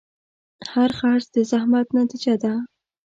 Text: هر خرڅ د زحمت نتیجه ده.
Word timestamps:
هر 0.73 0.89
خرڅ 0.99 1.25
د 1.35 1.37
زحمت 1.51 1.87
نتیجه 1.99 2.33
ده. 2.43 2.53